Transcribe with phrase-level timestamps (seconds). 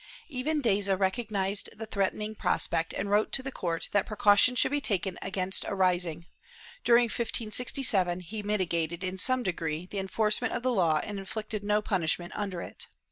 [0.29, 4.81] Even Deza recognized the threatening prospect and wrote to the court that precautions should be
[4.81, 6.25] taken against a rising;
[6.83, 11.83] during 1567, he mitigated, in some degree, the enforcement of the law and inflicted no
[11.83, 12.87] punishment under it.